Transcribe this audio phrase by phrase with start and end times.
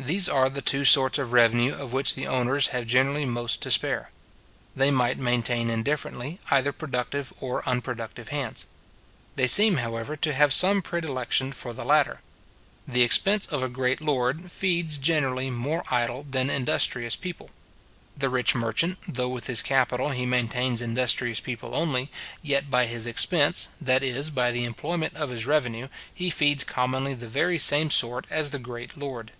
[0.00, 3.70] These are the two sorts of revenue of which the owners have generally most to
[3.70, 4.12] spare.
[4.76, 8.68] They might both maintain indifferently, either productive or unproductive hands.
[9.34, 12.20] They seem, however, to have some predilection for the latter.
[12.86, 17.50] The expense of a great lord feeds generally more idle than industrious people.
[18.16, 22.08] The rich merchant, though with his capital he maintains industrious people only,
[22.40, 27.14] yet by his expense, that is, by the employment of his revenue, he feeds commonly
[27.14, 29.32] the very same sort as the great lord.